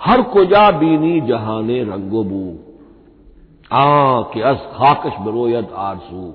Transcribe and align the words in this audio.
हर 0.00 0.22
कुजा 0.22 0.70
बीनी 0.70 1.20
जहाने 1.20 1.84
रंगोबू। 1.84 2.58
आ 3.72 4.20
के 4.20 4.40
अस 4.40 4.56
खाकश 4.56 5.18
बरोयत 5.20 5.72
आरसू। 5.72 6.34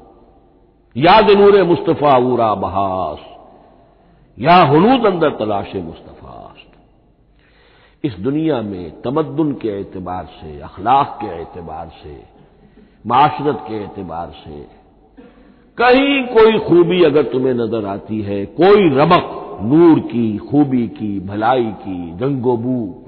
याद 0.96 1.32
नूर 1.32 1.64
मुस्तफ़ा 1.64 2.18
ऊरा 2.18 2.54
बहास। 2.56 3.20
या 4.40 4.56
हनूद 4.56 5.06
अंदर 5.06 5.30
तलाश 5.30 5.76
मुस्तफ़ास्त 5.76 6.72
इस 8.06 8.14
दुनिया 8.20 8.62
में 8.62 9.02
तमद्दुन 9.02 9.54
के 9.54 9.68
एतबार 9.68 10.26
से, 10.26 10.62
अखलाक 10.62 11.20
के 11.22 11.42
एतबार 11.42 11.92
से, 12.04 12.24
माशरत 13.08 13.66
के 13.68 13.84
एतबार 13.84 14.30
से, 14.30 14.68
कहीं 15.78 16.24
कोई 16.24 16.60
खूबी 16.60 17.04
अगर 17.04 17.24
तुम्हें 17.24 17.54
नज़र 17.54 17.86
आती 17.86 18.22
है, 18.22 18.46
कोई 18.46 18.90
रमक 18.90 19.60
नूर 19.62 20.00
की, 20.00 20.38
खूबी 20.38 20.88
की, 20.88 21.20
भलाई 21.20 21.66
की, 21.66 22.18
रंगोबू 22.18 23.03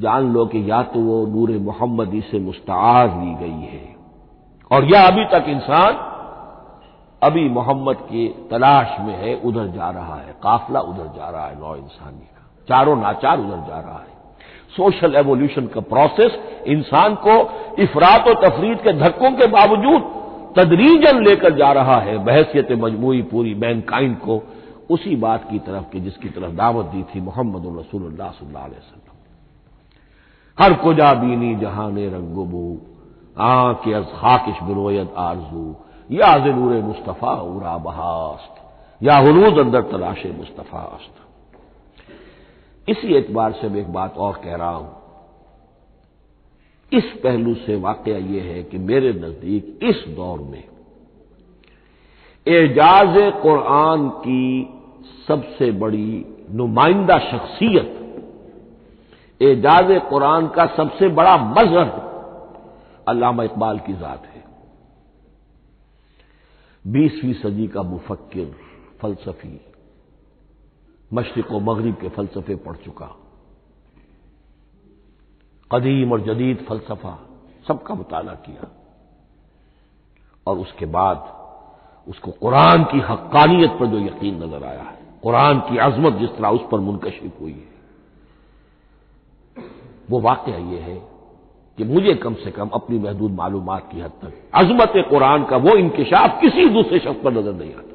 जान 0.00 0.32
लो 0.32 0.46
कि 0.46 0.70
या 0.70 0.82
तो 0.82 1.00
वो 1.00 1.26
नूर 1.26 1.50
मोहम्मदी 1.50 2.20
से 2.20 2.38
मुस्तार 2.38 3.08
ली 3.08 3.34
गई 3.34 3.66
है। 3.66 3.96
और 4.70 4.84
या 4.84 5.02
अभी 5.02 5.24
तक 5.24 5.44
इंसान 5.48 6.12
अभी 7.22 7.48
मोहम्मद 7.48 7.96
की 7.96 8.48
तलाश 8.50 9.00
में 9.00 9.14
है, 9.14 9.40
उधर 9.44 9.66
जा 9.66 9.90
रहा 9.90 10.14
है। 10.14 10.34
काफिला 10.42 10.80
उधर 10.80 11.06
जा 11.06 11.30
रहा 11.30 11.46
है, 11.46 11.60
नौ 11.60 11.76
इंसानी 11.76 12.18
का। 12.18 12.42
चारों 12.68 12.96
नाचार 12.96 13.38
उधर 13.38 13.64
जा 13.68 13.80
रहा 13.80 13.98
है। 13.98 14.16
सोशल 14.76 15.14
एवोल्यूशन 15.14 15.66
का 15.66 15.80
प्रोसेस 15.80 16.38
इंसान 16.66 17.14
को 17.14 17.34
इफरात 17.82 18.28
और 18.28 18.48
तफरीद 18.48 18.78
के 18.78 18.92
धक्कों 18.92 19.30
के 19.30 19.46
बावजूद 19.46 20.02
तदरीजन 20.56 21.24
लेकर 21.24 21.56
जा 21.56 21.72
रहा 21.72 21.96
है। 21.96 22.18
बहसियत 22.18 22.72
मजमूई 22.72 23.22
पूरी 23.22 23.54
मैनकाइंड 23.54 24.18
को 24.18 24.42
उसी 24.90 25.16
बात 25.16 25.50
की 25.50 25.58
तरफ़ 25.58 25.90
की 25.92 26.00
जिसकी 26.00 26.28
तरफ़ 26.28 26.52
दावत 26.52 26.84
दी 26.84 27.02
थी 27.02 27.20
मोहम्मद 27.20 27.78
रसूलुल्लाह 27.78 28.30
सल्लल्लाहु 28.30 28.64
अलैहि 28.64 28.80
वसल्लम। 28.80 29.05
हर 30.58 30.72
कुजा 30.74 31.12
बीनी 31.14 31.54
जहाने 31.56 32.08
रंगुबू 32.08 32.66
आँख 33.36 33.88
अज 33.88 34.04
खाकिश 34.12 34.62
बिरोयत 34.62 35.14
आरज़ू। 35.18 35.74
या 36.10 36.36
नूर 36.36 36.72
मुस्तफ़ा 36.82 37.32
उरा 37.46 37.76
बहास्त। 37.78 38.54
या 39.00 39.16
हलूद 39.16 39.58
अंदर 39.58 39.82
तलाश 39.82 40.22
मुस्तफ़ास्त। 40.26 41.14
इसी 42.88 43.14
एतबार 43.14 43.52
से 43.52 43.68
मैं 43.68 43.80
एक 43.80 43.92
बात 43.92 44.16
और 44.16 44.40
कह 44.44 44.56
रहा 44.56 44.70
हूँ। 44.70 44.94
इस 46.92 47.04
पहलू 47.24 47.54
से 47.54 47.76
वाक़ 47.76 48.08
यह 48.08 48.42
है 48.44 48.62
कि 48.62 48.78
मेरे 48.78 49.12
नज़दीक 49.12 49.78
इस 49.82 50.04
दौर 50.08 50.38
में 50.40 50.64
एजाज 52.46 53.14
कुरान 53.42 54.08
की 54.08 54.46
सबसे 55.28 55.70
बड़ी 55.72 56.24
नुमाइंदा 56.50 57.18
शख्सियत 57.18 57.95
एजाज 59.40 59.88
कुरान 60.10 60.48
का 60.48 60.66
सबसे 60.66 61.08
बड़ा 61.08 61.36
मज़हब 61.36 63.04
अलामा 63.08 63.44
इकबाल 63.44 63.78
की 63.78 63.92
जात 63.92 64.26
है। 64.26 64.44
बीसवीं 66.84 67.34
सदी 67.34 67.66
का 67.66 67.82
मुफक्र 67.82 68.54
फलसफी, 69.00 69.60
मशरक 71.12 71.52
व 71.52 71.60
मगरब 71.60 71.94
के 71.94 72.08
फलसफे 72.08 72.54
पढ़ 72.56 72.76
चुका। 72.76 73.06
कदीम 75.70 76.12
और 76.12 76.20
जदीद 76.20 76.64
फलसफा, 76.68 77.18
सबका 77.68 77.94
मुताला 77.94 78.32
किया। 78.32 78.70
और 80.46 80.58
उसके 80.58 80.86
बाद 80.86 81.32
उसको 82.08 82.30
कुरान 82.30 82.84
की 82.84 83.00
हक्कानियत 83.00 83.70
पर 83.70 83.86
जो 83.86 83.98
यकीन 83.98 84.42
नज़र 84.44 84.64
आया 84.64 84.82
है, 84.82 84.98
कुरान 85.22 85.60
की 85.60 85.78
अजमत 85.78 86.12
जिस 86.12 86.30
तरह 86.30 86.48
उस 86.48 86.68
पर 86.72 86.80
मुनकशिफ 86.80 87.40
हुई 87.40 87.52
है। 87.52 87.75
वो 90.10 90.20
वाक्य 90.20 90.52
ये 90.72 90.78
है 90.80 90.94
कि 91.78 91.84
मुझे 91.84 92.14
कम 92.16 92.34
से 92.34 92.50
कम 92.50 92.68
अपनी 92.74 92.98
महदूद 92.98 93.32
मालूम 93.32 93.76
की 93.78 94.00
हद 94.00 94.12
तक, 94.22 94.32
अजमत 94.54 94.92
कुरान 95.10 95.44
का 95.44 95.56
वो 95.58 95.76
इंकशाफ 95.76 96.40
किसी 96.40 96.68
दूसरे 96.70 96.98
शख्स 96.98 97.22
पर 97.24 97.32
नज़र 97.32 97.52
नहीं 97.54 97.74
आता। 97.74 97.94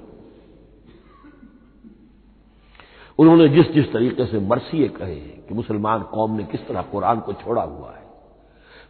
उन्होंने 3.20 3.48
जिस 3.50 3.72
जिस 3.72 3.92
तरीके 3.94 4.26
से 4.26 4.40
मरसिए 4.42 4.88
कहे 4.90 5.16
कि 5.16 5.54
मुसलमान 5.54 6.02
कौम 6.12 6.38
ने 6.38 6.44
किस 6.46 6.68
तरह 6.68 6.82
कुरान 6.92 7.20
को 7.20 7.34
छोड़ा 7.36 7.62
हुआ 7.64 7.90
है, 7.90 8.04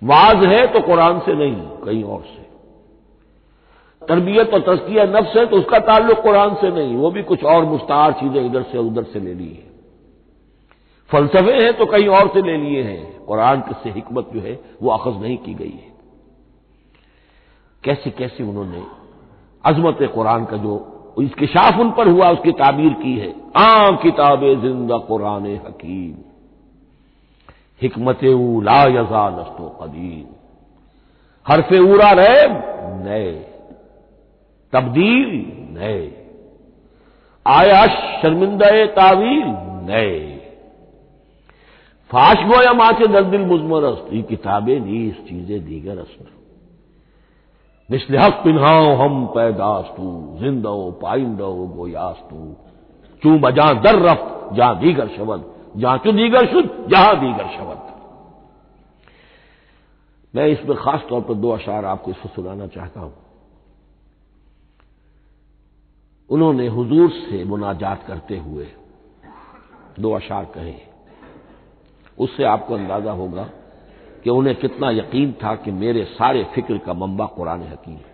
वाज 0.01 0.45
है 0.45 0.65
तो 0.73 0.81
कुरान 0.81 1.19
से 1.19 1.33
नहीं, 1.35 1.55
कहीं 1.85 2.03
और 2.05 2.21
से। 2.23 2.49
तरबियत 4.01 4.53
और 4.53 4.59
तस्किया 4.67 5.03
नफ्स 5.07 5.35
है 5.37 5.45
तो 5.45 5.57
उसका 5.57 5.79
ताल्लुक 5.81 6.21
कुरान 6.21 6.55
से 6.61 6.69
नहीं, 6.71 6.95
वो 6.95 7.11
भी 7.11 7.23
कुछ 7.23 7.43
और 7.45 7.65
मुस्तार 7.65 8.11
चीज़ें 8.13 8.45
इधर 8.45 8.63
से 8.71 8.77
उधर 8.79 9.03
से 9.03 9.19
ले 9.19 9.33
ली 9.33 9.47
है। 9.47 9.70
फलसफे 11.11 11.53
हैं 11.53 11.73
तो 11.73 11.85
कहीं 11.85 12.07
और 12.07 12.27
से 12.27 12.41
ले 12.41 12.57
लिए 12.57 12.83
हैं। 12.83 13.25
कुरान 13.25 13.63
से 13.83 13.89
हिकमत 13.89 14.29
जो 14.33 14.41
है, 14.41 14.59
वो 14.81 14.91
अखज 14.91 15.21
नहीं 15.21 15.37
की 15.37 15.53
गई 15.53 15.69
है। 15.69 15.91
कैसे 17.83 18.09
कैसे 18.09 18.43
उन्होंने 18.43 18.83
अजमत 19.65 19.97
कुरान 20.15 20.45
का 20.45 20.57
जो 20.57 20.73
इसके 21.21 21.47
शाफ 21.47 21.79
उन 21.79 21.91
पर 21.91 22.07
हुआ, 22.07 22.29
उसकी 22.29 22.51
ताबीर 22.51 22.93
की 22.93 23.17
है। 23.17 23.33
आम 23.57 23.95
किताब 23.95 24.41
ज़िंदा 24.61 24.97
कुरान 24.97 25.45
हकीम। 25.45 26.15
हिकमत 27.81 28.19
ला 28.63 28.81
यजा 28.83 29.29
नस्तो 29.29 29.69
कदीम। 29.81 30.25
हरफ 31.47 31.71
उरा 31.73 32.11
रहे, 32.11 32.47
नए। 33.03 33.31
तब्दील, 34.73 35.31
नए। 35.79 36.27
आया 37.45 37.85
शर्मिंदा 38.21 38.85
तावील, 38.85 39.43
नए। 39.87 40.30
फाश 42.11 42.37
गोया 42.45 42.73
माचे 42.73 43.07
दर्दिल 43.07 43.45
मुजमरस्त 43.45 44.13
ये 44.13 44.21
किताबें 44.21 44.79
नीस 44.79 45.17
चीज़ें 45.27 45.59
दीगर 45.65 45.97
अस्त 45.97 46.29
मिसल 47.89 48.17
हक 48.17 48.33
पिन्हाओ 48.43 48.83
हम 48.95 49.25
पैदास्तू, 49.27 50.37
जिंदो 50.39 50.91
पाइंदो 51.01 51.53
गोयास्तू। 51.67 52.39
चू 53.21 53.37
बजा 53.39 53.73
दर 53.73 53.99
रफ्त, 53.99 54.55
जहाँ 54.55 54.79
दीगर 54.79 55.07
शब्द, 55.07 55.43
जहाँ 55.77 55.97
चू 55.97 56.11
दीगर 56.11 56.45
शुद्ध, 56.45 56.69
जहाँ 56.89 57.15
दीगर 57.19 57.47
शब्द। 57.47 57.89
मैं 60.33 60.47
इसमें 60.47 60.77
खास 60.77 61.05
तौर 61.09 61.21
पर 61.21 61.33
दो 61.33 61.49
अशार 61.49 61.85
आपको 61.85 62.11
इसको 62.11 62.29
सुनाना 62.29 62.67
चाहता 62.67 62.99
हूँ। 62.99 63.13
उन्होंने 66.29 66.67
हुजूर 66.67 67.09
से 67.09 67.43
मुनाजात 67.43 68.03
करते 68.07 68.37
हुए 68.37 68.67
दो 69.99 70.11
अशार 70.11 70.45
कहे। 70.45 70.90
उससे 72.21 72.43
आपको 72.45 72.73
अंदाज़ा 72.75 73.11
होगा 73.13 73.43
कि 74.23 74.29
उन्हें 74.29 74.55
कितना 74.55 74.89
यकीन 74.91 75.31
था 75.43 75.55
कि 75.55 75.71
मेरे 75.73 76.03
सारे 76.07 76.43
फ़िक्र 76.55 76.77
का 76.77 76.93
मम्बा 76.95 77.25
कुरान 77.35 77.61
हकीम 77.63 77.95
है। 77.95 78.09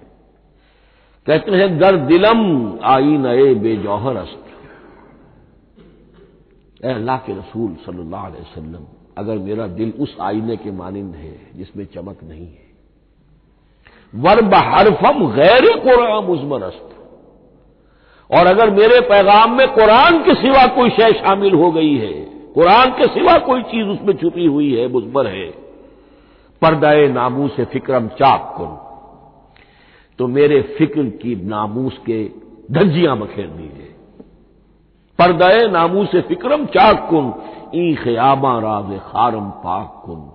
कहते 1.27 1.51
हैं 1.54 1.80
गर 1.80 1.98
दिलम 2.07 2.44
आई 2.88 3.18
नए 3.19 3.54
बेजौहर 3.56 4.18
अस्त 4.18 4.44
अल्लाह 6.86 7.18
के 7.18 7.33
रसूल 7.33 7.75
सल्लल्लाहु 7.86 8.25
अलैहि 8.25 8.44
वसल्लम, 8.44 8.86
अगर 9.18 9.38
मेरा 9.39 9.68
दिल 9.69 9.94
उस 10.00 10.15
आईने 10.21 10.56
के 10.57 10.71
मानिंद 10.74 11.15
है 11.15 11.36
जिसमें 11.56 11.86
चमक 11.94 12.18
नहीं 12.24 12.48
है। 12.48 12.65
वर 14.13 14.42
बहरफम 14.48 15.25
गैर 15.33 15.65
कुरान 15.80 16.24
मुजमर 16.25 16.63
अस्त 16.63 16.89
और 18.30 18.48
अगर 18.48 18.69
मेरे 18.71 19.00
पैगाम 19.09 19.57
में 19.57 19.68
कुरान 19.74 20.24
के 20.24 20.33
सिवा 20.36 20.65
कोई 20.75 20.89
शय 20.92 21.12
शामिल 21.15 21.54
हो 21.56 21.71
गई 21.71 21.95
है 21.98 22.13
कुरान 22.57 22.92
के 22.92 23.07
सिवा 23.07 23.38
कोई 23.38 23.62
चीज़ 23.63 23.88
उसमें 23.88 24.15
छुपी 24.18 24.45
हुई 24.45 24.74
है 24.75 24.88
मुजबर 24.88 25.27
है। 25.27 25.50
पर्दाए 26.62 27.07
नामूस 27.07 27.59
फिक्रम 27.71 28.07
चाक 28.07 28.54
कुन 28.57 28.77
तो 30.19 30.27
मेरे 30.27 30.62
फ़िक्र 30.77 31.04
की 31.19 31.36
नामूस 31.45 31.98
के 32.06 32.24
धज्जियाँ 32.71 33.18
बखेर 33.18 33.48
दीजिए। 33.48 33.94
पर्दाए 35.19 35.68
नामूस 35.68 36.15
फिक्रम 36.27 36.65
चाक 36.65 37.07
कुन 37.09 37.33
ई 37.75 37.95
खयामा 37.95 38.57
राज 38.59 39.00
खारम 39.04 39.50
पाक 39.63 40.01
कुन 40.06 40.30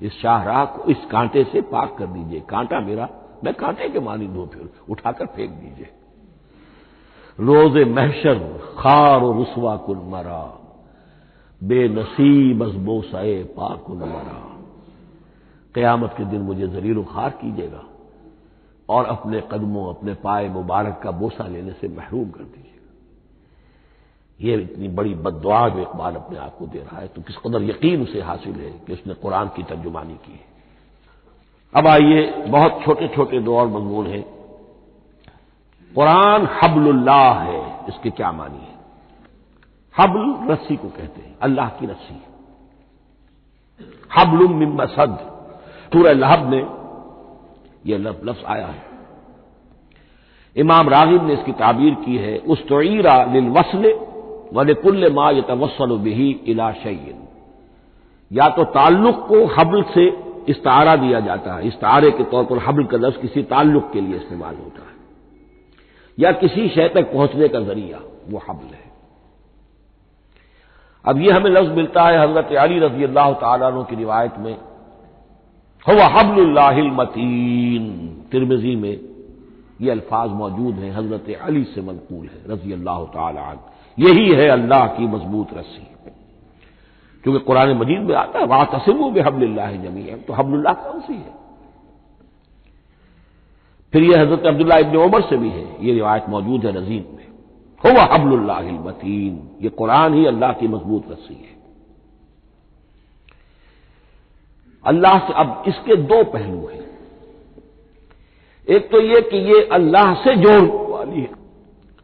इस 0.00 0.20
शाहराह 0.22 0.64
को 0.64 0.90
इस 0.90 1.04
कांटे 1.10 1.44
से 1.44 1.60
पाक 1.60 1.96
कर 1.98 2.06
दीजिए। 2.08 2.40
कांटा 2.40 2.80
मेरा, 2.80 3.08
मैं 3.44 3.54
कांटे 3.54 3.88
के 3.88 4.00
मानी 4.00 4.26
दो 4.26 4.46
फिर 4.46 4.70
उठाकर 4.90 5.26
फेंक 5.26 5.50
दीजिए। 5.50 5.88
रोज 7.38 7.76
महशर, 7.88 8.38
खार 8.78 9.20
और 9.20 9.36
रुसवा 9.36 9.76
कुल 9.76 10.00
मरा 10.04 10.57
बेनसीब 11.64 12.64
बोसाए 12.64 13.42
पाकुल 13.42 13.98
मरा 13.98 14.56
कयामत 15.74 16.14
के 16.18 16.24
दिन 16.24 16.40
मुझे 16.40 16.68
जरीर 16.68 17.02
खार 17.02 17.30
कीजिएगा 17.30 17.84
और 18.88 19.04
अपने 19.04 19.42
कदमों, 19.52 19.94
अपने 19.94 20.14
पाए 20.14 20.48
मुबारक 20.48 21.00
का 21.04 21.10
बोसा 21.10 21.46
लेने 21.46 21.72
से 21.72 21.88
महरूम 21.88 22.30
कर 22.30 22.42
दीजिएगा। 22.42 22.66
ये 24.40 24.62
इतनी 24.62 24.88
बड़ी 24.88 25.14
बददुआ 25.14 25.68
जो 25.68 25.78
इकबाल 25.78 26.14
अपने 26.14 26.38
आप 26.38 26.56
को 26.58 26.66
दे 26.66 26.78
रहा 26.78 27.00
है। 27.00 27.08
तो 27.08 27.22
किस 27.22 27.36
कदर 27.36 27.62
यकीन 27.62 28.02
उसे 28.02 28.20
हासिल 28.20 28.52
है 28.52 28.70
कि 28.86 28.92
उसने 28.92 29.14
कुरान 29.14 29.48
की 29.48 29.62
तर्जुमानी 29.62 30.14
की 30.14 30.32
है? 30.32 30.46
अब 31.74 31.86
आइए, 31.86 32.32
बहुत 32.32 32.82
छोटे 32.84 33.08
छोटे 33.08 33.40
दो 33.40 33.56
और 33.56 33.68
मजमून 33.68 34.06
हैं। 34.06 34.22
कुरान 35.94 36.48
हबलुल्लाह 36.62 37.40
है, 37.40 37.86
इसके 37.88 38.10
क्या 38.10 38.32
मानी 38.32 38.58
है? 38.58 38.77
हबल 39.98 40.52
रस्सी 40.52 40.76
को 40.76 40.88
कहते 40.88 41.20
हैं, 41.20 41.36
अल्लाह 41.42 41.68
की 41.70 41.86
रस्सी 41.86 42.20
हबलुम 44.10 44.54
मिम्बसद 44.54 45.16
सूर 45.92 46.10
लहब 46.14 46.46
में 46.46 46.66
यह 47.86 47.98
लफ 47.98 48.20
लफ्ज 48.24 48.44
आया 48.46 48.66
है। 48.66 48.86
इमाम 50.56 50.88
रागिब 50.88 51.26
ने 51.26 51.32
इसकी 51.34 51.52
ताबीर 51.54 51.94
की 51.94 52.16
है 52.16 52.38
उस 52.46 52.66
तोईरा 52.68 53.16
वसल 53.52 53.84
व 54.52 54.74
कुल्ल 54.82 55.12
मा 55.12 55.30
ये 55.30 55.42
तवसल 55.42 55.96
बिही 55.98 56.30
इला 56.46 56.70
या 58.30 58.48
तो 58.48 58.64
ताल्लुक 58.72 59.26
को 59.28 59.44
हबल 59.54 59.82
से 59.94 60.06
इस्तारा 60.48 60.94
दिया 60.96 61.20
जाता 61.20 61.54
है, 61.54 61.66
इस्तारे 61.68 62.10
के 62.10 62.24
तौर 62.24 62.44
पर 62.44 62.58
हबल 62.58 62.84
का 62.84 62.96
लफ्ज 62.96 63.20
किसी 63.20 63.42
ताल्लुक 63.44 63.90
के 63.92 64.00
लिए 64.00 64.16
इस्तेमाल 64.16 64.54
होता 64.54 64.82
है। 64.82 64.96
या 66.18 66.32
किसी 66.34 66.68
शय 66.68 66.88
तक 66.88 67.12
पहुँचने 67.12 67.48
का 67.48 67.60
ज़रिया 67.60 68.00
वो 68.30 68.42
हबल 68.48 68.74
है। 68.74 68.87
अब 71.08 71.20
यह 71.20 71.36
हमें 71.36 71.50
लफ्ज 71.50 71.70
मिलता 71.76 72.02
है 72.02 72.18
हज़रत 72.18 72.52
अली 72.58 72.78
रज़ी 72.78 73.04
अल्लाह 73.04 73.32
तु 73.34 73.82
की 73.84 73.96
रिवायत 73.96 74.34
में। 74.38 74.56
हवा 75.86 76.06
हबलमतीन 76.14 77.84
तिरमजी 78.32 78.74
में 78.76 78.96
ये 79.80 79.90
अल्फाज 79.90 80.30
मौजूद 80.32 80.74
हैं, 80.74 80.90
हज़रत 80.92 81.26
अली 81.42 81.64
से 81.64 81.80
मनकूल 81.82 82.26
है 82.26 82.38
रज़ी 82.52 82.72
अल्लाह 82.72 83.04
तन 83.14 83.58
यही 83.98 84.28
है 84.30 84.48
अल्लाह 84.48 84.86
की 84.96 85.06
मज़बूत 85.06 85.48
रस्सी। 85.56 85.86
क्योंकि 87.24 87.40
कुरान 87.44 87.76
मजीद 87.78 88.00
में 88.00 88.14
आता 88.16 88.38
है 88.38 88.46
वहाँ 88.46 88.66
तस्मु 88.74 89.10
में 89.10 89.22
हबल्ला 89.22 89.70
जमी 89.72 90.02
है 90.02 90.16
तो 90.22 90.32
हबल्ला 90.32 90.72
कौन 90.74 91.00
सी 91.00 91.14
है? 91.14 91.32
फिर 93.92 94.02
यह 94.02 94.20
हज़रत 94.20 94.46
अब्दुल्ला 94.46 94.76
इबन 94.78 94.96
उमर 94.98 95.22
से 95.22 95.36
भी 95.36 95.50
है। 95.50 95.64
ये 95.80 95.92
रिवायत 95.92 96.24
मौजूद 96.28 96.66
है 96.66 96.72
नजीम 96.76 97.02
हो 97.84 97.90
वह 97.90 98.08
हबल्लामतीन 98.14 99.32
ये 99.62 99.68
कुरान 99.68 100.14
ही 100.14 100.26
अल्लाह 100.26 100.52
की 100.52 100.68
मज़बूत 100.68 101.10
रस्सी 101.10 101.34
है। 101.34 101.56
अल्लाह 104.84 105.18
से 105.18 105.32
अब 105.32 105.62
इसके 105.68 105.96
दो 105.96 106.22
पहलू 106.24 106.66
हैं। 106.68 106.86
एक 108.68 108.90
तो 108.90 109.00
यह 109.00 109.20
कि 109.20 109.36
ये 109.36 109.62
अल्लाह 109.72 110.14
से 110.14 110.34
जोड़ 110.36 110.64
वाली 110.90 111.20
है। 111.20 111.30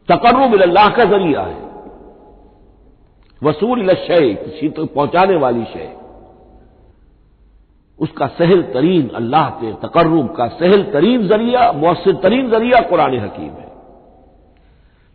तकर्रुब 0.08 0.60
अल्लाह 0.62 0.88
का 0.88 1.04
ज़रिया 1.04 1.40
है। 1.40 1.62
वसूल 3.42 3.94
शय, 3.94 4.34
किसी 4.34 4.68
तो 4.68 4.86
पहुँचाने 4.86 5.36
वाली 5.36 5.64
शय। 5.64 5.92
उसका 7.98 8.26
सहल 8.26 8.62
तरीन 8.62 9.08
अल्लाह 9.08 9.50
के 9.50 9.72
तकर्रुब 9.82 10.34
का 10.36 10.46
सहल 10.48 10.82
तरीन 10.92 11.28
ज़रिया 11.28 11.72
मौसर 11.72 12.12
तरीन 12.12 12.50
ज़रिया 12.50 12.80
कुरान 12.80 13.18
हकीम 13.18 13.50
है। 13.50 13.63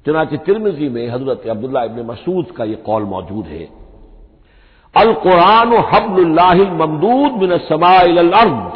चनाच 0.05 0.33
तिरमिजी 0.45 0.87
में 0.89 1.05
हज़रत 1.09 1.47
अब्दुल्ला 1.49 1.81
इबन 1.83 2.05
मसूद 2.05 2.45
का 2.57 2.63
यह 2.63 2.77
कौल 2.85 3.03
मौजूद 3.05 3.45
है। 3.47 3.67
अल 4.93 5.13
कुरान 5.23 5.73
हबल्लाह 5.89 6.57
ममदूद 6.75 7.31
बिन 7.39 7.57
समार्द 7.67 8.73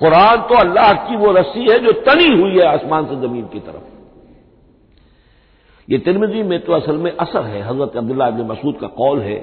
कुरान 0.00 0.36
तो 0.48 0.54
अल्लाह 0.56 0.92
की 1.08 1.16
वो 1.16 1.32
रस्सी 1.32 1.62
है 1.62 1.78
जो 1.78 1.92
तनी 2.02 2.28
हुई 2.32 2.52
है 2.52 2.66
आसमान 2.68 3.06
से 3.06 3.16
ज़मीन 3.16 3.44
की 3.52 3.60
तरफ़। 3.60 3.86
ये 5.88 5.98
तिरमिजी 5.98 6.42
में 6.42 6.58
तो 6.60 6.72
असल 6.72 6.96
में 6.96 7.10
असर 7.12 7.42
है, 7.44 7.60
हज़रत 7.62 7.96
अब्दुल्ला 7.96 8.26
इबन 8.28 8.46
मसूद 8.46 8.76
का 8.80 8.86
कौल 8.96 9.20
है। 9.20 9.38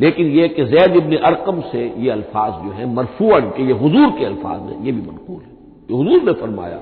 लेकिन 0.00 0.26
यह 0.28 0.46
कि 0.48 0.64
जैद 0.64 0.96
इबन 0.96 1.16
अरकम 1.18 1.60
से 1.72 1.82
ये 1.98 2.10
अल्फाज 2.10 2.52
जो 2.64 2.70
है, 2.70 2.86
मरफूअन 2.94 3.50
के, 3.50 3.62
ये 3.62 3.74
हजूर 3.74 4.10
के 4.18 4.24
अल्फाज 4.24 4.60
हैं, 4.62 4.78
ये 4.84 4.92
भी 4.92 5.02
मनकूल 5.02 5.40
है। 5.40 5.50
ये 5.90 5.94
हजूर 5.96 6.22
ने 6.22 6.32
फरमाया 6.40 6.78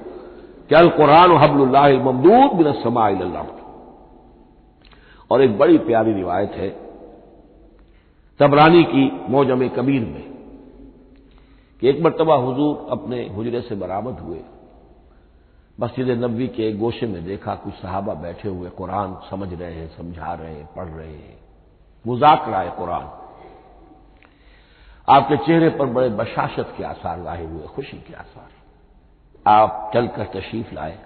कि 0.71 0.75
अल 0.75 0.88
कुरान 0.91 1.31
हबल्ला 1.37 1.85
ममदूद 2.05 2.50
बिन 2.56 2.73
समा 2.83 3.09
और 5.31 5.43
एक 5.43 5.59
बड़ी 5.59 5.79
प्यारी 5.79 6.12
रिवायत 6.12 6.50
है 6.50 6.71
तबरानी 8.38 8.85
की 8.85 9.27
मौजम 9.31 9.69
कबीर 9.69 10.05
में 10.05 10.31
कि 11.81 11.88
एक 11.88 12.00
मरतबा 12.00 12.35
हुजूर 12.35 12.87
अपने 12.91 13.29
हुजरे 13.29 13.61
से 13.61 13.75
बरामद 13.75 14.21
हुए। 14.21 14.41
मस्जिद 15.81 16.09
नबी 16.09 16.49
के 16.49 16.73
गोशे 16.73 17.06
में 17.06 17.25
देखा 17.25 17.55
कुछ 17.55 17.75
सहाबा 17.75 18.15
बैठे 18.15 18.49
हुए, 18.49 18.71
कुरान 18.71 19.21
समझ 19.31 19.61
रहे 19.61 19.75
हैं, 19.75 19.97
समझा 19.97 20.35
रहे 20.35 20.55
हैं, 20.55 20.69
पढ़ 20.77 20.87
रहे 20.87 21.15
हैं। 21.15 21.41
मुजाकरा 22.06 22.59
है 22.59 22.71
कुरान। 22.71 23.11
आपके 25.09 25.37
चेहरे 25.37 25.69
पर 25.69 25.87
बड़े 25.87 26.09
बशाशत 26.09 26.75
के 26.79 26.85
आसार 26.85 27.23
लाए 27.23 27.44
हुए, 27.44 27.67
खुशी 27.67 27.97
के 27.97 28.15
आसार। 28.15 28.49
आप 29.50 29.91
चलकर 29.94 30.25
तशरीफ़ 30.25 30.75
लाए। 30.75 30.99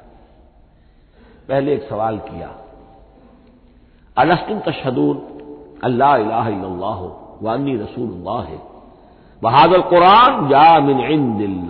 पहले 1.49 1.75
एक 1.75 1.89
सवाल 1.89 2.19
किया 2.19 2.64
अलस्तुम 4.17 4.59
तशदून 4.59 5.17
अल्लाह 5.85 6.17
वानी 7.43 7.77
रसूल 7.77 8.25
है 8.29 8.75
बहादुर 9.43 9.81
कुरान 9.81 10.49
जा 10.49 10.81
मिन 10.81 11.69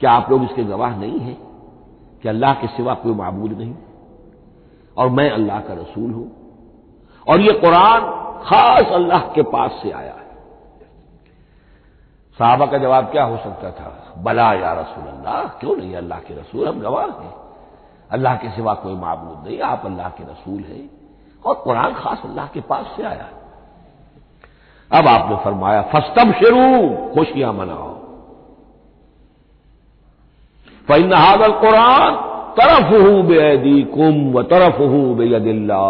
क्या 0.00 0.12
आप 0.12 0.30
लोग 0.30 0.44
इसके 0.44 0.64
गवाह 0.64 0.96
नहीं 0.96 1.18
हैं? 1.18 1.38
कि 2.22 2.28
अल्लाह 2.28 2.54
के 2.54 2.66
सिवा 2.66 2.94
कोई 2.94 3.12
मबूद 3.12 3.52
नहीं? 3.52 3.74
और 4.96 5.08
मैं 5.08 5.30
अल्लाह 5.30 5.60
का 5.60 5.74
रसूल 5.74 6.10
हूँ। 6.10 6.30
और 7.28 7.40
ये 7.40 7.52
कुरान 7.52 8.00
खास 8.44 8.92
अल्लाह 8.92 9.20
के 9.20 9.42
पास 9.42 9.80
से 9.82 9.90
आया 9.90 10.12
है। 10.12 10.36
साहबा 12.38 12.66
का 12.66 12.78
जवाब 12.78 13.04
क्या 13.04 13.24
हो 13.24 13.36
सकता 13.36 13.70
था? 13.70 14.14
बला 14.18 14.52
या 14.52 14.72
रसूल 14.72 15.04
अल्लाह 15.04 15.42
क्यों 15.42 15.76
नहीं? 15.76 15.94
अल्लाह 15.94 16.18
के 16.18 16.34
रसूल 16.34 16.68
हम 16.68 16.80
गवाह 16.80 17.06
हैं। 17.06 17.51
अल्लाह 18.12 18.34
के 18.36 18.48
सिवा 18.50 18.74
कोई 18.82 18.94
मबूद 18.94 19.46
नहीं, 19.46 19.60
आप 19.62 19.82
अल्लाह 19.86 20.08
के 20.08 20.24
रसूल 20.24 20.62
हैं। 20.62 20.88
और 21.44 21.54
कुरान 21.64 21.94
खास 21.94 22.22
अल्लाह 22.24 22.46
के 22.46 22.60
पास 22.62 22.86
से 22.96 23.02
आया। 23.04 23.28
अब 24.90 25.06
आपने 25.08 25.36
फरमाया 25.44 25.82
फस्तब 25.92 26.32
शुरू 26.40 26.64
खुशियाँ 27.14 27.52
मनाओ। 27.52 27.90
फ़ैन 30.88 31.10
कुरान 31.60 32.14
तरफ़ 32.56 32.90
हूँ 32.94 33.22
बेदी 33.26 33.82
कुम 33.90 34.16
व 34.32 34.42
तरफ़ 34.44 34.78
हूँ 34.82 35.14
बेदिल्ला 35.16 35.82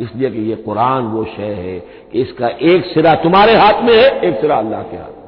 इसलिए 0.00 0.30
कि 0.30 0.40
ये 0.40 0.56
कुरान 0.56 1.06
वो 1.12 1.24
शय 1.26 1.54
है 1.54 1.78
कि 2.12 2.20
इसका 2.22 2.48
एक 2.48 2.84
सिरा 2.86 3.14
तुम्हारे 3.22 3.54
हाथ 3.56 3.82
में 3.82 3.94
है, 3.94 4.20
एक 4.20 4.40
सिरा 4.40 4.58
अल्लाह 4.58 4.82
के 4.82 4.96
हाथ 4.96 5.08
में 5.08 5.18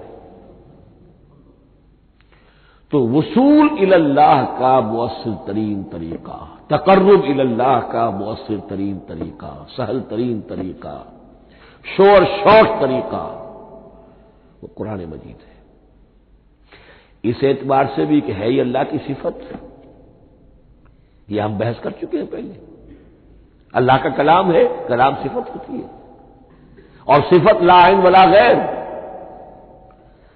तो 2.93 3.07
वसूल 3.09 3.69
इल्लाह 3.79 4.43
का 4.45 4.81
मुसर 4.81 5.35
तरीन 5.47 5.83
तरीका, 5.83 6.39
तकर्रब 6.71 7.25
इल्लाह 7.25 7.79
का 7.81 8.11
मुसर 8.11 8.59
तरीन 8.71 8.99
तरीका, 8.99 9.67
सहल 9.71 10.01
तरीन 10.01 10.41
तरीका, 10.41 10.97
शोर 11.85 12.25
शॉर्ट 12.25 12.69
तरीका, 12.81 13.23
वो 14.63 14.69
कुरान 14.77 15.01
मजीद 15.01 15.39
है। 15.39 15.57
इस 17.25 17.45
एतबार 17.45 17.87
से 17.87 18.07
भी 18.07 18.21
कि 18.21 18.33
है 18.33 18.49
ही 18.49 18.61
अल्लाह 18.61 18.85
की 18.85 18.99
सिफत, 18.99 19.41
ये 21.29 21.41
हम 21.41 21.59
बहस 21.59 21.79
कर 21.79 21.91
चुके 21.91 22.17
हैं 22.17 22.27
पहले। 22.27 22.55
अल्लाह 23.75 23.99
का 23.99 24.11
कलाम 24.11 24.53
है, 24.53 24.65
कलाम 24.89 25.15
सिफत 25.15 25.51
होती 25.55 25.73
है। 25.73 25.89
और 27.09 27.23
सिफत 27.23 27.63
लाइन 27.63 27.99
वाला 27.99 28.25
गैर, 28.27 28.57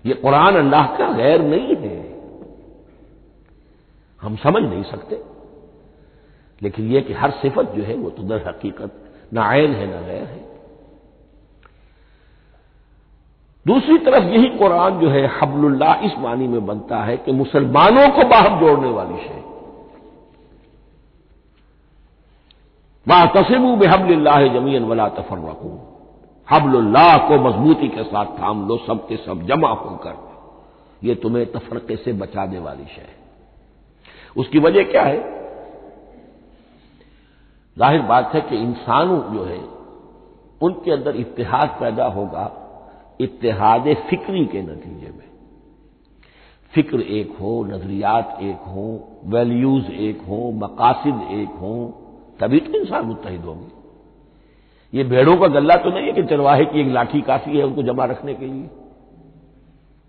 ये 0.05 0.15
कुरान 0.15 0.57
अल्लाह 0.57 0.87
का 0.87 1.13
गैर 1.13 1.43
नहीं 1.43 1.77
है। 1.77 1.86
हम 4.26 4.37
समझ 4.37 4.62
नहीं 4.62 4.83
सकते। 4.83 5.23
लेकिन 6.62 6.92
यह 6.92 7.00
कि 7.00 7.12
हर 7.12 7.30
सिफत 7.30 7.73
जो 7.76 7.83
है, 7.83 7.95
वो 7.95 8.11
तो 8.11 8.23
दर 8.23 8.49
हकीकत, 8.49 8.92
ना 9.33 9.42
आयन 9.42 9.75
है, 9.75 9.87
ना 9.87 10.00
गैर 10.00 10.23
है। 10.23 10.45
दूसरी 13.66 13.99
तरफ़ 13.99 14.25
यही 14.25 14.49
कुरान 14.49 14.99
जो 15.00 15.09
है, 15.09 15.26
हबलुल्लाह 15.40 16.04
इस 16.04 16.12
मानी 16.18 16.47
में 16.49 16.66
बनता 16.66 17.02
है 17.04 17.16
कि 17.16 17.33
मुसलमानों 17.33 18.09
को 18.09 18.28
बाहर 18.28 18.61
जोड़ने 18.61 18.90
वाली 18.90 19.18
शे 19.18 19.45
वहाँ 23.06 23.76
बेहबल्लाह 23.78 24.47
ज़मीन 24.49 24.85
वला 24.85 25.09
तफर 25.09 25.38
रखू 25.38 25.71
हबल्लाह 26.49 27.16
को 27.18 27.38
मजबूती 27.38 27.88
के 27.88 28.04
साथ 28.04 28.26
थाम 28.40 28.68
लो 28.68 28.76
सब 28.76 29.06
के 29.09 29.16
सब 29.16 29.47
जमा 29.47 29.68
होकर। 29.68 30.14
ये 31.04 31.14
तुम्हें 31.14 31.47
तफरके 31.52 31.97
से 31.97 32.12
बचाने 32.12 32.59
वाली 32.59 32.85
शय 32.85 33.25
उसकी 34.37 34.59
वजह 34.59 34.83
क्या 34.83 35.02
है? 35.02 35.37
ज़ाहिर 37.78 38.02
बात 38.02 38.35
है 38.35 38.40
कि 38.40 38.57
इंसानों 38.57 39.35
जो 39.35 39.45
है, 39.45 39.61
उनके 40.62 40.90
अंदर 40.90 41.16
इतिहाद 41.16 41.69
पैदा 41.81 42.07
होगा 42.07 42.62
इतिहाद 43.21 43.95
फिक्री 44.11 44.47
के 44.47 44.62
नतीजे 44.62 45.07
में। 45.07 45.25
फ़िक्र 46.73 47.00
एक 47.00 47.37
हो, 47.40 47.64
नजरियात 47.64 48.38
एक 48.43 48.57
हो, 48.57 49.09
वैल्यूज़ 49.25 49.90
एक 49.90 50.21
हो, 50.21 50.50
मकासद 50.50 51.28
एक 51.33 51.49
हो, 51.49 52.02
तभी 52.40 52.61
तो 52.61 52.78
इंसान 52.78 53.05
मुतहद 53.05 53.40
होंगे। 53.40 54.97
ये 54.99 55.05
भेड़ों 55.05 55.37
का 55.37 55.47
गल्ला 55.47 55.75
तो 55.75 55.90
नहीं 55.90 56.07
है 56.07 56.12
कि 56.12 56.23
चरवाहे 56.23 56.64
की 56.64 56.81
एक 56.81 56.88
लाठी 56.88 57.21
काफ़ी 57.21 57.59
है 57.59 57.64
उनको 57.64 57.83
जमा 57.83 58.05
रखने 58.05 58.35
के 58.35 58.47
लिए। 58.47 58.71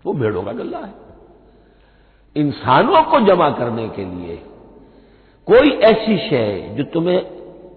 वो 0.06 0.12
भेड़ों 0.12 0.42
का 0.42 0.52
गल्ला 0.52 0.78
है। 0.78 1.07
इंसानों 2.36 3.02
को 3.02 3.20
जमा 3.20 3.50
करने 3.50 3.88
के 3.88 4.04
लिए 4.04 4.36
कोई 5.46 5.70
ऐसी 5.70 6.16
शय 6.30 6.74
जो 6.76 6.84
तुम्हें 6.84 7.18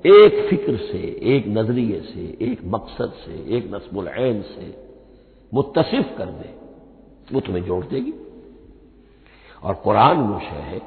एक 0.06 0.50
फ़िक्र 0.50 0.78
से, 0.78 1.20
एक 1.36 1.48
नज़रिए 1.48 2.02
से, 2.02 2.38
एक 2.42 2.62
मकसद 2.66 3.14
से, 3.26 3.58
एक 3.58 3.74
नस्मुल 3.74 4.08
ऐन 4.08 4.42
से 4.42 4.88
मुतसिफ 5.54 6.16
कर 6.18 6.26
दे, 6.26 6.50
वो 7.34 7.40
तुम्हें 7.40 7.64
जोड़ 7.64 7.86
देगी। 7.86 8.14
और 9.64 9.74
कुरान 9.74 10.18
वो 10.18 10.40
शय 10.40 10.56
है 10.56 10.82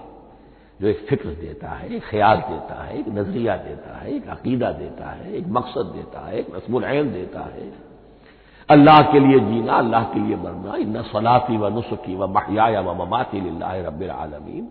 जो 0.80 0.88
एक 0.88 1.06
फ़िक्र 1.09 1.28
देता 1.28 1.68
है, 1.68 1.97
एक 1.97 2.02
ख्याल 2.04 2.37
देता 2.37 2.83
है, 2.83 2.99
एक 2.99 3.09
नज़रिया 3.09 3.56
देता 3.56 3.99
है, 3.99 4.16
एक 4.16 4.28
अकीदा 4.28 4.73
देता 4.73 5.11
है, 5.11 5.35
एक 5.35 5.44
मकसद 5.49 5.92
देता 5.97 6.26
है, 6.26 6.38
एक 6.38 6.56
नस्मुल 6.56 6.85
ऐन 6.85 7.12
देता 7.12 7.40
है। 7.40 7.93
अल्लाह 8.68 9.00
के 9.02 9.21
लिए 9.21 9.38
जीना, 9.40 9.73
अल्लाह 9.73 10.04
के 10.04 10.21
लिए 10.21 10.37
मरना। 10.37 10.76
इन 10.76 11.02
सलाती 11.02 11.56
व 11.56 11.68
नुसकी 11.68 12.14
व 12.16 12.26
महिया 12.26 12.80
व 12.80 12.94
ममाती 13.04 13.38
रबिल 13.83 14.11
आलमीन। 14.11 14.68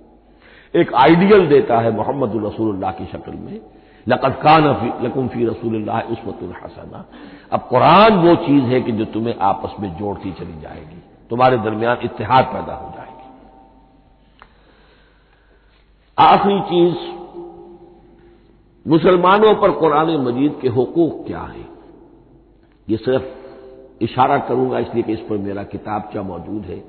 एक 0.76 0.94
आइडियल 0.94 1.48
देता 1.48 1.80
है 1.80 1.92
मोहम्मद 1.92 2.46
रसूलुल्लाह 2.46 2.92
की 2.92 3.06
शक्ल 3.06 3.32
में 3.32 3.60
लकत 4.08 4.40
खान 4.44 4.64
लकुम 5.04 5.28
फ़ी 5.28 5.46
रसूल 5.46 5.90
उसमतुल 5.90 6.54
हसना। 6.64 7.06
अब 7.52 7.60
कुरान 7.60 8.18
वो 8.18 8.36
चीज़ 8.36 8.64
है 8.64 8.82
कि 8.82 8.92
जो 8.92 9.06
तुम्हें 9.06 9.36
आपस 9.42 9.76
में 9.80 9.90
जोड़ती 9.98 10.32
चली 10.32 10.62
जाएगी। 10.62 11.02
तुम्हारे 11.30 11.58
दरमियान 11.58 11.98
इतिहाद 12.04 12.46
पैदा 12.46 12.74
हो 12.74 12.90
जाएगी। 12.98 13.12
आखिरी 16.18 16.60
चीज़, 16.62 16.98
मुसलमानों 18.88 19.54
पर 19.56 19.72
कुरान 19.72 20.18
मजीद 20.18 20.60
के 20.62 20.70
हकूक 20.70 21.24
क्या 21.28 21.42
है? 21.42 21.66
ये 22.90 22.98
सिर्फ़ 22.98 23.43
इशारा 24.02 24.38
करूँगा, 24.38 24.80
इसलिए 24.80 25.04
कि 25.04 25.14
इस 25.14 25.20
पर 25.20 25.38
मेरा 25.38 25.64
किताबचा 25.64 26.22
मौजूद 26.22 26.64
है? 26.64 26.84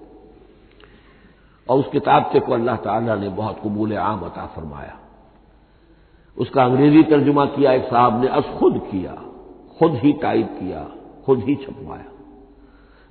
और 1.68 1.78
उस 1.78 1.88
किताबचे 1.88 2.40
को 2.40 2.52
अल्लाह 2.52 2.76
ताला 2.76 3.14
ने 3.14 3.28
बहुत 3.28 3.60
कबूल 3.64 3.96
आम 3.96 4.20
अता 4.20 4.46
फरमाया। 4.46 4.98
उसका 6.38 6.64
अंग्रेज़ी 6.64 7.02
तर्जुमा 7.02 7.44
किया, 7.46 7.72
एक 7.72 7.84
साहब 7.84 8.20
ने 8.20 8.28
अस 8.28 8.44
खुद 8.44 8.88
किया, 8.90 9.12
खुद 9.78 9.94
ही 9.94 10.12
टाइप 10.12 10.46
किया, 10.46 10.86
खुद 11.26 11.38
ही 11.38 11.54
छपवाया। 11.54 12.04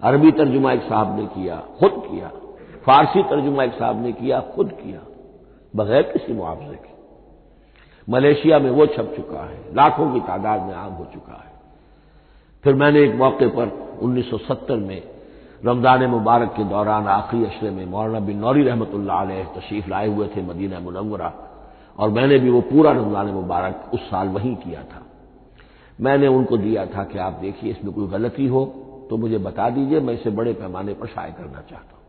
अरबी 0.04 0.32
तर्जुमा 0.32 0.72
एक 0.72 0.82
साहब 0.82 1.20
ने 1.20 1.26
किया, 1.26 1.56
खुद 1.56 1.92
किया। 1.92 2.28
फारसी 2.86 3.24
तर्जुमा 3.24 3.64
एक 3.64 3.74
साहब 3.74 4.02
ने 4.02 4.12
किया, 4.12 4.40
खुद 4.40 4.72
किया, 4.72 5.00
बगैर 5.76 6.02
किसी 6.02 6.34
मुआवजे 6.34 6.76
के। 6.76 6.92
मलेशिया 8.12 8.60
में 8.60 8.72
वो 8.72 8.86
छप 8.86 9.14
चुका 9.16 9.44
है, 9.44 9.76
लाखों 9.76 10.14
की 10.14 10.20
तादाद 10.20 10.62
में 10.62 10.74
आम 10.74 10.92
हो 10.94 11.06
चुका 11.06 11.34
है। 11.34 11.52
फिर 12.64 12.74
मैंने 12.74 13.04
एक 13.04 13.16
मौके 13.16 13.48
पर 13.48 13.83
1970 14.02 14.78
में, 14.80 15.02
रमज़ान 15.64 16.06
मुबारक 16.10 16.54
के 16.58 16.64
दौरान 16.66 17.08
आखिरी 17.10 17.46
अशरे 17.46 17.70
में 17.70 17.86
मौलाना 17.86 18.20
बिन 18.20 18.38
नौरी 18.38 18.64
रहमत 18.64 18.92
तशरीफ़ 19.58 19.90
लाए 19.90 20.08
हुए 20.08 20.28
थे 20.28 20.42
मदीना 20.44 20.80
मुनवरा 20.80 21.34
और 22.00 22.10
मैंने 22.10 22.38
भी 22.40 22.50
वो 22.50 22.62
पूरा 22.64 22.92
रमज़ान 22.92 23.28
मुबारक 23.34 23.92
उस 23.94 24.02
साल 24.02 24.28
वहीं 24.30 24.56
किया 24.58 24.82
था। 24.84 25.02
मैंने 26.00 26.28
उनको 26.30 26.58
दिया 26.58 26.86
था 26.86 27.04
कि 27.04 27.18
आप 27.20 27.34
देखिए, 27.42 27.72
इसमें 27.72 27.94
कोई 27.94 28.08
गलती 28.10 28.48
हो 28.48 28.66
तो 29.10 29.18
मुझे 29.18 29.38
बता 29.40 29.70
दीजिए, 29.70 30.00
मैं 30.00 30.14
इसे 30.14 30.30
बड़े 30.32 30.54
पैमाने 30.54 30.94
पर 30.94 31.08
शाये 31.08 31.32
करना 31.32 31.62
चाहता 31.62 31.92
हूँ। 31.92 32.02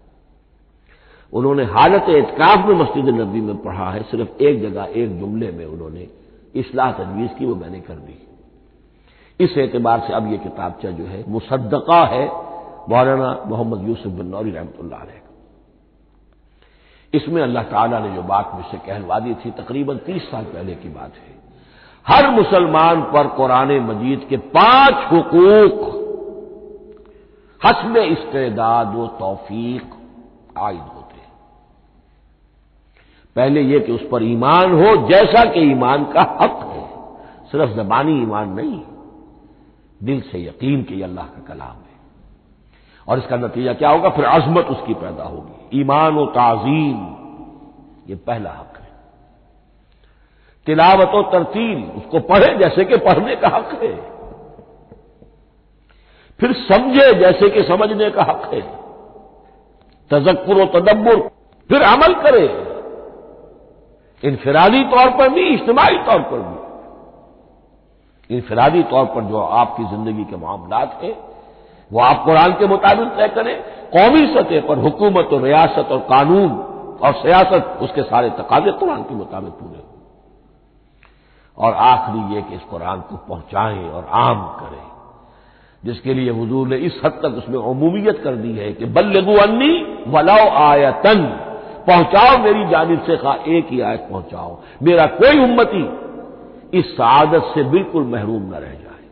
उन्होंने 1.33 1.65
हालत 1.67 2.09
एतकाफ 2.11 2.67
में 2.67 2.75
मस्जिद 2.77 3.09
नबी 3.11 3.41
में 3.41 3.57
पढ़ा 3.63 3.91
है, 3.91 4.03
सिर्फ़ 4.03 4.43
एक 4.43 4.61
जगह, 4.63 4.89
एक 4.95 5.19
जुमले 5.19 5.51
में 5.51 5.65
उन्होंने 5.67 6.09
इसलाह 6.55 6.93
तजवीज 6.95 7.31
की 7.39 7.47
वो 7.47 7.55
मैंने 7.55 7.81
कर 7.81 7.95
दी। 7.97 8.19
इस 9.41 9.59
एतबार 9.59 10.01
से 10.01 10.13
अब 10.13 10.33
यह 10.33 10.39
किताबचा 10.39 10.91
जो 10.91 11.05
है 11.05 11.25
मुसद्दका 11.29 12.05
है, 12.05 12.27
मौलाना 12.91 13.45
मोहम्मद 13.47 13.89
यूसुफ 13.89 14.13
बिन 14.13 14.27
नौरी 14.27 14.51
रहमत 14.51 15.23
इसमें 17.15 17.43
अल्लाह 17.43 17.63
ताला 17.63 17.99
ने 17.99 18.15
जो 18.15 18.23
बात 18.23 18.51
मुझसे 18.55 18.77
कहलवा 18.77 19.19
दी 19.19 19.35
थी, 19.35 19.51
तकरीबन 19.51 19.97
तीस 19.97 20.23
साल 20.23 20.45
पहले 20.45 20.75
की 20.75 20.89
बात 20.89 21.13
है। 21.15 21.35
हर 22.07 22.31
मुसलमान 22.31 23.03
पर 23.03 23.27
कुरान 23.27 23.73
मजीद 23.81 24.27
के 24.29 24.37
पाँच 24.37 25.13
हुकूक, 25.13 26.05
हसब 27.67 27.97
इस्तेदाद 27.97 28.95
व 28.95 29.07
तौफीक 29.07 29.95
आयद 30.59 30.81
होते 30.81 31.17
हैं। 31.17 31.33
पहले 33.37 33.61
यह 33.61 33.79
कि 33.79 33.93
उस 33.93 34.09
पर 34.13 34.23
ईमान 34.23 34.73
हो, 34.73 35.09
जैसा 35.09 35.45
कि 35.45 35.61
ईमान 35.61 36.05
का 36.05 36.21
हक 36.21 36.59
है, 36.73 36.87
सिर्फ़ 37.51 37.71
जबानी 37.71 38.23
ईमान 38.23 38.53
नहीं 38.53 38.81
दिल 40.03 40.21
से 40.21 40.45
यकीन 40.45 40.83
कि 40.83 41.03
अल्लाह 41.03 41.27
का 41.27 41.55
कलाम 41.55 41.77
है। 41.77 41.95
और 43.09 43.19
इसका 43.19 43.37
नतीजा 43.37 43.73
क्या 43.73 43.91
होगा? 43.91 44.11
फिर 44.11 44.25
अजमत 44.25 44.67
उसकी 44.67 44.95
पैदा 44.95 45.25
होगी। 45.25 45.81
ईमान 45.81 46.15
व 46.15 46.27
ताजीम, 46.27 47.17
ये 48.09 48.17
पहला 48.17 48.51
हक 48.51 48.79
है। 48.81 48.89
तिलावत 50.67 51.09
व 51.15 51.23
तरतील, 51.33 51.85
उसको 51.85 52.21
पढ़े 52.21 52.59
जैसे 52.59 52.85
कि 52.85 52.97
पढ़ने 52.97 53.37
का 53.37 53.49
हक 53.49 53.83
है। 53.83 54.15
फिर 56.41 56.53
समझे 56.53 57.15
जैसे 57.15 57.49
कि 57.49 57.63
समझने 57.63 58.11
का 58.11 58.23
हक 58.23 58.55
है। 58.55 58.61
तजक्र 60.11 60.55
व 60.55 60.65
तदब्बर, 60.65 61.29
फिर 61.69 61.83
अमल 61.83 62.15
करे। 62.15 62.75
इनफरादी 64.29 64.85
तौर 64.85 65.11
पर 65.11 65.29
भी 65.29 65.41
इज्तमाही 65.41 65.99
तौर 65.99 66.21
पर 66.21 66.39
भी। 66.39 66.64
इनफरादी 68.31 68.83
तौर 68.83 69.05
पर 69.05 69.23
जो 69.23 69.41
आपकी 69.55 69.85
ज़िंदगी 69.85 70.25
के 70.25 70.37
मामला 70.37 70.79
हैं, 71.03 71.17
वो 71.91 72.01
आप 72.01 72.25
कुरान 72.25 72.53
के 72.53 72.67
मुताबिक 72.67 73.09
तय 73.09 73.29
करें। 73.29 73.57
कौमी 73.91 74.27
सतह 74.27 74.61
पर 74.61 74.79
हुकूमत 74.79 75.33
और 75.33 75.43
रियासत 75.43 75.89
और 75.91 75.99
कानून 76.11 76.51
और 77.01 77.13
सियासत, 77.15 77.79
उसके 77.83 78.03
सारे 78.03 78.31
तकाजे 78.31 78.73
कुरान 78.73 79.03
के 79.03 79.15
मुताबिक 79.15 79.53
पूरे 79.53 79.79
हो। 79.79 79.85
और 81.59 81.75
आखिरी 81.75 82.35
ये 82.35 82.43
कि 82.43 82.55
इस 82.55 82.63
कुरान 82.63 83.01
को 83.01 83.17
पहुंचाएँ 83.29 83.89
और 83.91 84.09
आम 84.11 84.41
करें, 84.61 84.83
जिसके 85.83 86.15
लिए 86.15 86.31
वजूर 86.33 86.69
ने 86.69 86.77
इस 86.79 87.01
हद 87.05 87.19
तक 87.23 87.35
उसमें 87.39 87.59
अमूमियत 87.61 88.21
कर 88.25 88.37
दी 88.37 88.53
है 88.53 88.73
कि 88.73 88.85
बल्लगु 88.87 89.35
अन्नी 89.39 89.73
वलाओ 90.09 90.49
आयतन, 90.61 91.23
पहुंचाओ 91.87 92.39
मेरी 92.39 92.65
जानब 92.71 93.03
से 93.03 93.17
खा, 93.17 93.35
एक 93.49 93.67
ही 93.71 93.81
आयत 93.81 94.09
पहुंचाओ। 94.11 94.59
मेरा 94.83 95.07
कोई 95.15 95.43
उम्मती 95.43 95.83
इस 96.75 96.93
सादत 96.93 97.53
से 97.55 97.63
बिल्कुल 97.63 98.05
महरूम 98.05 98.43
न 98.43 98.55
रह 98.55 98.73
जाए। 98.73 99.03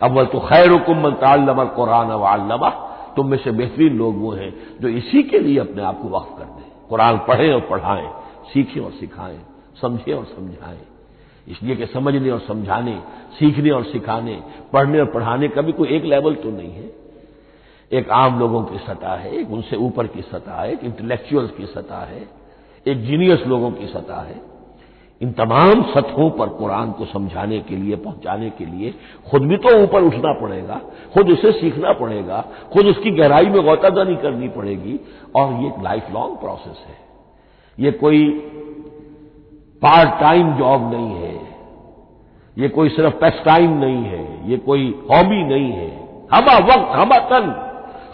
अव्वल 0.00 0.26
तो 0.26 0.40
खैर 0.40 0.70
हुकुम 0.70 1.10
तालमर 1.10 1.64
कुरान 1.64 2.12
वालमा 2.12 2.70
तुम 3.16 3.26
में 3.26 3.38
से 3.38 3.50
बेहतरीन 3.50 3.96
लोग 3.98 4.20
वो 4.20 4.32
हैं 4.32 4.52
जो 4.80 4.88
इसी 4.88 5.22
के 5.22 5.38
लिए 5.38 5.58
अपने 5.58 5.82
आप 5.82 6.00
को 6.02 6.08
वक्फ 6.08 6.38
कर 6.38 6.44
दें। 6.44 6.88
कुरान 6.88 7.18
पढ़ें 7.18 7.52
और 7.52 7.60
पढ़ाएँ, 7.60 8.08
सीखें 8.52 8.80
और 8.80 8.90
सिखाएँ, 8.90 9.38
समझें 9.80 10.12
और 10.14 10.24
समझाएँ। 10.24 10.80
इसलिए 11.48 11.76
कि 11.76 11.86
समझने 11.86 12.30
और 12.30 12.40
समझाने, 12.40 12.98
सीखने 13.38 13.70
और 13.70 13.84
सिखाने, 13.84 14.42
पढ़ने 14.72 15.00
और 15.00 15.06
पढ़ाने 15.06 15.48
का 15.48 15.62
भी 15.62 15.72
कोई 15.72 15.88
एक 15.88 16.04
लेवल 16.04 16.34
तो 16.34 16.50
नहीं 16.50 16.72
है। 16.72 16.90
एक 17.90 18.10
आम 18.10 18.38
लोगों 18.40 18.62
की 18.64 18.78
सतह 18.78 19.08
है, 19.08 19.30
एक 19.30 19.50
उनसे 19.50 19.76
ऊपर 19.76 20.06
की 20.06 20.22
सतह 20.22 20.52
है, 20.52 20.72
एक 20.72 20.84
इंटेलेक्चुअल्स 20.84 21.50
की 21.50 21.66
सतह 21.66 21.96
है, 21.96 22.28
एक 22.86 23.04
जीनियस 23.04 23.46
लोगों 23.46 23.70
की 23.70 23.86
सतह 23.86 24.20
है। 24.20 24.40
इन 25.22 25.32
तमाम 25.32 25.82
सतहों 25.82 26.30
पर 26.30 26.48
कुरान 26.48 26.92
को 26.92 27.04
समझाने 27.04 27.58
के 27.58 27.76
लिए, 27.76 27.96
पहुँचाने 27.96 28.50
के 28.50 28.64
लिए 28.64 28.94
खुद 29.30 29.42
भी 29.42 29.56
तो 29.56 29.82
ऊपर 29.82 30.02
उठना 30.02 30.32
पड़ेगा, 30.32 30.80
खुद 31.14 31.30
उसे 31.30 31.52
सीखना 31.52 31.92
पड़ेगा, 31.92 32.44
खुद 32.72 32.86
उसकी 32.86 33.10
गहराई 33.10 33.46
में 33.46 33.64
गौतादानी 33.64 34.16
करनी 34.16 34.48
पड़ेगी 34.48 35.00
और 35.36 35.52
ये 35.52 35.68
एक 35.68 35.74
लाइफ 35.82 36.06
लॉन्ग 36.12 36.36
प्रोसेस 36.36 36.84
है। 36.88 36.96
ये 37.78 37.90
कोई 37.90 38.28
पार्ट 39.82 40.20
टाइम 40.20 40.54
जॉब 40.54 40.92
नहीं 40.94 41.14
है। 41.14 41.40
ये 42.58 42.68
कोई 42.68 42.88
सिर्फ़ 42.88 43.14
पेस्ट 43.14 43.44
टाइम 43.44 43.70
नहीं 43.70 44.04
है। 44.04 44.50
ये 44.50 44.56
कोई 44.56 45.04
हॉबी 45.10 45.44
नहीं 45.44 45.72
है। 45.72 45.90
हमा 46.34 46.56
वक्त, 46.58 46.88
हमा 46.92 47.18
तन, 47.18 47.50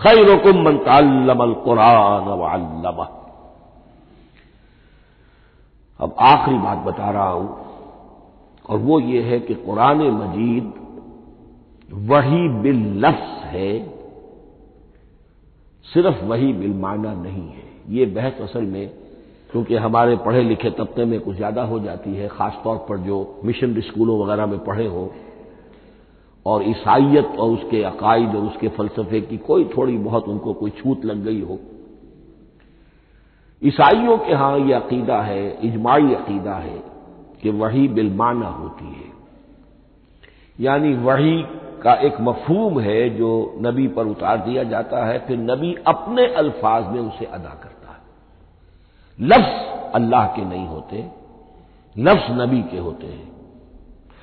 खैरकुम 0.02 0.62
मन 0.62 1.54
कुरान 1.64 2.24
वल्लमा 2.24 3.17
अब 6.00 6.14
आखिरी 6.22 6.58
बात 6.58 6.78
बता 6.78 7.10
रहा 7.10 7.28
हूँ, 7.28 7.48
और 8.64 8.78
वो 8.78 9.00
ये 9.00 9.22
है 9.22 9.38
कि 9.40 9.54
कुरान 9.56 10.02
मजीद 10.12 10.72
वही 11.88 12.48
बिल 12.62 12.82
लफ्स 13.04 13.44
है, 13.46 13.72
सिर्फ़ 15.86 16.24
वही 16.24 16.52
बिल 16.52 16.72
माना 16.76 17.12
नहीं 17.14 17.48
है। 17.48 17.66
ये 17.88 18.06
बहस 18.06 18.40
असल 18.42 18.62
में, 18.64 18.88
क्योंकि 19.50 19.76
हमारे 19.76 20.16
पढ़े 20.16 20.42
लिखे 20.42 20.70
तबके 20.70 21.04
में 21.04 21.18
कुछ 21.20 21.36
ज़्यादा 21.36 21.62
हो 21.62 21.78
जाती 21.80 22.14
है, 22.14 22.28
खासतौर 22.28 22.76
पर 22.88 22.98
जो 22.98 23.40
मिशन 23.44 23.80
स्कूलों 23.80 24.18
वगैरह 24.20 24.46
में 24.46 24.58
पढ़े 24.64 24.86
हो, 24.86 25.10
और 26.46 26.62
ईसाइयत 26.68 27.36
और 27.38 27.50
उसके 27.50 27.82
अकायद 27.84 28.34
और 28.36 28.42
उसके 28.42 28.68
फलसफे 28.68 29.20
की 29.20 29.36
कोई 29.38 29.64
थोड़ी 29.76 29.96
बहुत 29.98 30.28
उनको 30.28 30.52
कोई 30.54 30.70
छूत 30.72 31.04
लग 31.04 31.24
गई 31.24 31.40
हो। 31.40 31.58
ईसाइयों 33.62 34.18
के 34.18 34.30
यहाँ 34.32 34.58
यह 34.58 34.78
अकीदा 34.78 35.20
है, 35.22 35.60
इजमाई 35.62 36.14
अकीदा 36.14 36.54
है 36.54 36.82
कि 37.42 37.50
वही 37.50 37.88
बिलमाना 37.88 38.48
होती 38.48 38.84
है। 38.84 39.08
यानी 40.60 40.94
वही 40.94 41.42
का 41.82 41.94
एक 41.94 42.20
मफहूम 42.20 42.80
है 42.80 43.10
जो 43.10 43.54
नबी 43.60 43.88
पर 43.88 44.06
उतार 44.06 44.38
दिया 44.38 44.62
जाता 44.62 45.04
है, 45.04 45.18
फिर 45.18 45.38
नबी 45.38 45.74
अपने 45.86 46.26
अल्फाज 46.26 46.86
में 46.86 47.00
उसे 47.00 47.24
अदा 47.24 47.48
करता 47.48 47.92
है। 47.92 48.00
लफ्ज 49.20 49.92
अल्लाह 49.94 50.26
के 50.26 50.44
नहीं 50.44 50.66
होते, 50.66 51.04
लफ्ज 51.98 52.30
नबी 52.30 52.62
के 52.62 52.78
होते 52.78 53.06
हैं। 53.06 53.32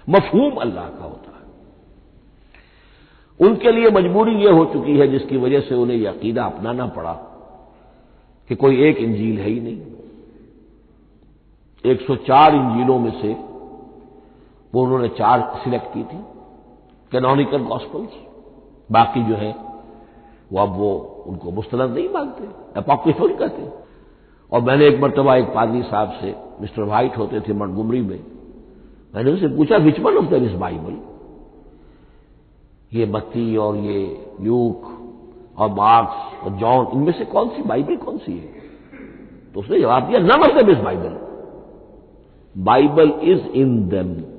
मफहूम 0.09 0.55
अल्लाह 0.55 0.85
का 0.85 1.03
होता 1.03 1.31
है। 1.31 1.43
उनके 3.39 3.71
लिए 3.71 3.89
मजबूरी 3.89 4.35
यह 4.35 4.51
हो 4.51 4.65
चुकी 4.65 4.97
है, 4.97 5.07
जिसकी 5.07 5.37
वजह 5.37 5.59
से 5.59 5.75
उन्हें 5.75 5.97
यह 5.97 6.11
अकीदा 6.11 6.45
अपनाना 6.45 6.85
पड़ा। 6.85 7.34
कि 8.49 8.55
कोई 8.55 8.83
एक 8.83 8.97
इंजील 8.97 9.37
है 9.39 9.49
ही 9.49 9.59
नहीं। 9.59 9.79
104 11.85 12.53
इंजीलों 12.53 12.97
में 12.99 13.11
से 13.21 13.33
वो 14.73 14.83
उन्होंने 14.83 15.07
चार 15.09 15.41
सिलेक्ट 15.63 15.93
की 15.93 16.03
थी, 16.03 16.17
कैनोनिकल 17.11 17.63
गॉस्पल्स। 17.63 18.13
बाकी 18.89 19.23
जो 19.23 19.35
है, 19.35 19.51
वो 20.51 20.59
अब 20.59 20.75
वो 20.77 20.91
उनको 21.27 21.51
मुस्तरद 21.51 21.91
नहीं 21.91 22.09
मानते 22.09 22.47
अपोक्रिफल 22.79 23.33
कहते 23.35 23.69
और 24.51 24.61
मैंने 24.61 24.87
एक 24.87 24.99
मरतबा 25.01 25.35
एक 25.35 25.45
पादरी 25.45 25.81
साहब 25.83 26.11
से, 26.21 26.35
मिस्टर 26.61 26.83
वाइट 26.83 27.17
होते 27.17 27.39
थे 27.41 27.53
मटगुमरी 27.53 28.01
में, 28.01 28.19
मैंने 29.13 29.31
उनसे 29.31 29.47
पूछा 29.57 29.77
which 29.77 29.99
one 29.99 30.17
of 30.17 30.25
them 30.25 30.45
is 30.45 30.55
Bible 30.57 30.97
ये 32.91 33.05
बत्ती 33.05 33.55
और 33.57 33.77
ये 33.77 33.99
ल्यूक 34.41 34.83
और 35.57 35.69
मार्क्स 35.71 36.34
जॉन, 36.49 36.87
इनमें 36.93 37.13
से 37.13 37.25
कौन 37.25 37.49
सी 37.49 37.61
बाइबल 37.61 37.95
कौन 37.95 38.17
सी 38.17 38.37
है? 38.37 38.65
तो 39.53 39.59
उसने 39.59 39.79
जवाब 39.79 40.03
दिया 40.03 40.19
none 40.19 40.31
of 40.31 40.63
them 40.63 40.69
is 40.69 40.79
Bible. 40.79 41.17
Bible 42.57 43.13
is 43.23 43.47
in 43.47 43.89
them. 43.89 44.35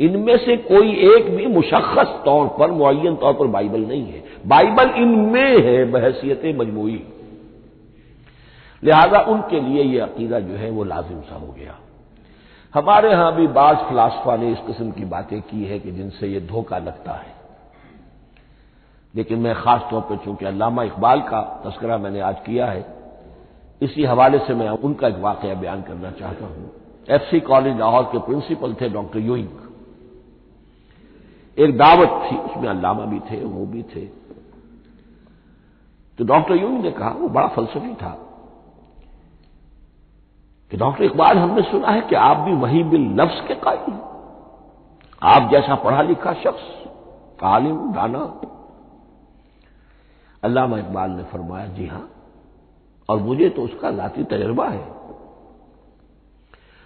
इनमें 0.00 0.36
से 0.38 0.56
कोई 0.56 0.92
एक 0.92 1.36
भी 1.36 1.46
मुशखस 1.46 2.22
तौर 2.24 2.46
पर 2.58 2.70
मुन 2.70 3.16
तौर 3.16 3.32
पर 3.32 3.46
बाइबल 3.46 3.80
नहीं 3.80 4.06
है। 4.06 4.24
बाइबल 4.46 4.90
इनमें 4.90 5.62
है 5.62 5.84
बहसीत 5.84 6.42
मजमू 6.44 6.88
लिहाजा 8.84 9.20
उनके 9.20 9.60
लिए 9.60 9.82
यह 9.82 10.04
अकीदा 10.04 10.40
जो 10.40 10.54
है, 10.54 10.70
वो 10.70 10.84
लाजिम 10.84 11.20
सा 11.20 11.34
हो 11.34 11.46
गया। 11.46 11.78
हमारे 12.74 13.10
यहाँ 13.10 13.34
भी 13.34 13.46
बाज 13.46 13.76
फिलासफा 13.76 14.36
ने 14.36 14.52
इस 14.52 14.58
किस्म 14.58 14.90
की 14.90 15.04
बातें 15.04 15.40
की 15.40 15.64
है 15.64 15.78
कि 15.78 15.92
जिनसे 15.92 16.26
यह 16.26 16.40
धोखा 16.40 16.78
लगता 16.78 17.12
है। 17.12 17.35
लेकिन 19.16 19.38
मैं 19.38 19.54
खास 19.54 19.82
तौर 19.90 20.00
पर 20.00 20.16
चूँकि 20.24 20.44
अल्लामा 20.44 20.82
इकबाल 20.82 21.20
का 21.22 21.40
तस्करा 21.64 21.96
मैंने 21.98 22.20
आज 22.20 22.40
किया 22.46 22.66
है, 22.66 22.84
इसी 23.80 24.04
हवाले 24.04 24.38
से 24.38 24.54
मैं 24.54 24.68
उनका 24.68 25.08
एक 25.08 25.16
वाक़ 25.18 25.46
बयान 25.46 25.82
करना 25.82 26.10
चाहता 26.10 26.46
हूँ। 26.46 26.70
एफसी 27.08 27.40
कॉलेज 27.42 27.78
लाहौर 27.78 28.04
के 28.04 28.18
प्रिंसिपल 28.18 28.74
थे 28.80 28.88
डॉक्टर 28.90 29.18
यूइंग 29.20 29.48
एक 31.58 31.76
दावत 31.78 32.08
थी, 32.22 32.36
उसमें 32.36 32.68
अल्लामा 32.68 33.04
भी 33.04 33.18
थे, 33.20 33.44
वो 33.44 33.66
भी 33.66 33.82
थे। 33.84 34.00
तो 36.18 36.24
डॉक्टर 36.24 36.54
यूइंग 36.54 36.82
ने 36.82 36.90
कहा, 36.90 37.10
वो 37.10 37.28
बड़ा 37.28 37.46
फलसफी 37.48 37.94
था 37.94 38.10
कि 40.72 40.76
डॉक्टर 40.76 41.04
इकबाल, 41.04 41.38
हमने 41.38 41.62
सुना 41.62 41.90
है 41.90 42.00
कि 42.00 42.14
आप 42.16 42.36
भी 42.38 42.54
वही 42.56 42.82
बिल 42.84 43.06
लफ्स 43.20 43.40
के 43.48 43.54
कायल 43.56 43.98
आप 45.22 45.50
जैसा 45.50 45.74
पढ़ा 45.76 46.02
लिखा 46.02 46.32
शख्स, 46.34 46.64
आलिम, 47.44 47.76
दाना 47.92 48.18
अल्लामा 50.46 50.78
इकबाल 50.78 51.10
ने 51.10 51.22
फरमाया, 51.22 51.66
जी 51.66 51.86
हाँ, 51.86 52.08
और 53.08 53.18
मुझे 53.18 53.48
तो 53.48 53.62
उसका 53.62 53.90
जाती 53.90 54.24
तजर्बा 54.24 54.68
है। 54.68 54.84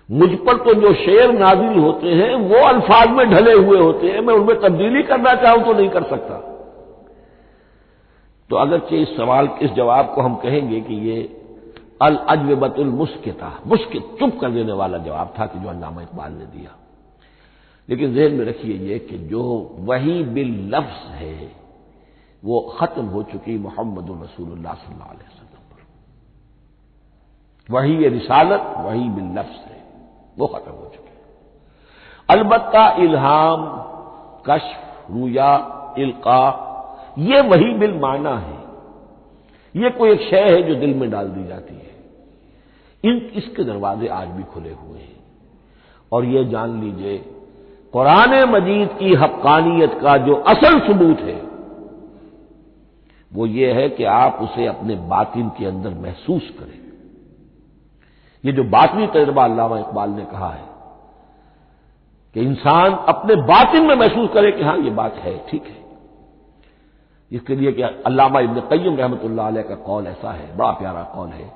मुझ 0.09 0.29
पर 0.38 0.57
तो 0.57 0.75
जो 0.75 0.92
शेर 0.94 1.33
नाजिल 1.33 1.79
होते 1.79 2.12
हैं, 2.12 2.35
वो 2.35 2.66
अल्फाज 2.68 3.09
में 3.09 3.27
ढले 3.31 3.53
हुए 3.53 3.79
होते 3.79 4.11
हैं, 4.11 4.20
मैं 4.20 4.35
उनमें 4.35 4.61
तब्दीली 4.61 5.03
करना 5.03 5.35
चाहूँ 5.35 5.64
तो 5.64 5.73
नहीं 5.73 5.88
कर 5.88 6.03
सकता। 6.03 6.38
तो 8.51 8.57
अगरचे 8.57 9.03
इस 9.03 9.16
सवाल, 9.16 9.49
इस 9.62 9.70
जवाब 9.70 10.12
को 10.14 10.23
हम 10.23 10.35
कहेंगे 10.37 10.81
कि 10.81 10.94
ये 11.09 11.18
अल 12.03 12.16
अजवबतुल 12.29 12.87
मुस्किता 12.87 13.53
मुस्कित 13.66 14.16
चुप 14.18 14.38
कर 14.40 14.51
देने 14.51 14.73
वाला 14.73 14.99
जवाब 14.99 15.35
था 15.38 15.46
कि 15.46 15.59
जो 15.59 15.68
अल्लामा 15.68 16.03
इकबाल 16.03 16.33
ने 16.33 16.46
दिया। 16.46 16.77
लेकिन 17.88 18.14
जहन 18.14 18.33
में 18.33 18.44
रखिए 18.44 18.77
ये 18.88 18.99
कि 18.99 19.18
जो 19.29 19.42
वही 19.81 20.23
बिल 20.25 20.53
लफ्स 20.75 21.07
है 21.12 21.37
वो 22.44 22.61
खत्म 22.81 23.05
हो 23.05 23.22
चुकी 23.22 23.59
मोहम्मद 23.59 24.22
रसूलुल्लाह 24.22 24.74
सल्लल्लाहु 24.74 25.11
अलैहि 25.11 25.46
पर। 25.70 25.83
वही 27.74 27.96
ये 27.96 28.09
रिसालत, 28.09 28.74
वही 28.79 29.09
बिल 29.09 29.38
लफ्स 29.38 29.66
है, 29.66 29.85
वो 30.38 30.46
खत्म 30.46 30.72
हो 30.72 30.90
चुकी 30.94 31.09
अलबत्ता 32.29 32.90
इल्हाम, 32.98 33.66
कश्फ, 34.46 35.11
रुया, 35.11 35.76
इल्का, 35.98 36.66
ये 37.18 37.40
वही 37.40 37.74
बिल 37.74 37.98
माना 37.98 38.38
है। 38.38 38.59
ये 39.74 39.90
कोई 39.90 40.11
एक 40.11 40.20
शय 40.20 40.40
है 40.40 40.62
जो 40.62 40.74
दिल 40.74 40.94
में 40.94 41.11
डाल 41.11 41.29
दी 41.29 41.44
जाती 41.44 41.74
है। 41.74 41.90
इन, 43.05 43.31
इसके 43.35 43.64
दरवाजे 43.64 44.09
आज 44.09 44.29
भी 44.29 44.42
खुले 44.42 44.72
हुए 44.72 44.98
हैं। 44.98 45.20
और 46.12 46.24
ये 46.24 46.44
जान 46.44 46.81
लीजिए 46.81 47.18
कुरान 47.92 48.50
मजीद 48.50 48.88
की 48.98 49.14
हक्कानियत 49.14 49.98
का 50.03 50.16
जो 50.16 50.35
असल 50.35 50.81
सबूत 50.81 51.18
है 51.18 51.50
वो 53.33 53.47
ये 53.47 53.73
है 53.73 53.88
कि 53.88 54.05
आप 54.05 54.38
उसे 54.43 54.66
अपने 54.66 54.95
बातिन 55.09 55.49
के 55.49 55.66
अंदर 55.66 55.90
महसूस 55.90 56.49
करें। 56.59 56.79
ये 58.45 58.53
जो 58.53 58.64
बातनी 58.64 59.07
तजर्बा 59.07 59.45
अल्लामा 59.45 59.79
इकबाल 59.79 60.11
ने 60.11 60.25
कहा 60.25 60.51
है 60.51 60.64
कि 62.35 62.40
इंसान 62.40 62.93
अपने 63.09 63.37
बातिन 63.37 63.87
में 63.87 63.95
महसूस 63.95 64.31
करे 64.35 64.53
कि 64.53 64.62
हाँ, 64.62 64.77
ये 64.79 64.90
बात 64.90 65.14
है, 65.14 65.37
ठीक 65.51 65.64
है। 65.64 65.79
इसके 67.31 67.57
लिए 67.57 67.73
कि 67.73 67.83
अल्लामा 67.83 68.40
इबन 68.40 68.61
कईम 68.71 68.97
रहमत 68.97 69.21
का 69.69 69.75
कौल 69.75 70.07
ऐसा 70.07 70.33
है, 70.33 70.57
बड़ा 70.57 70.71
प्यारा 70.71 71.03
कौल 71.03 71.29
है। 71.29 71.53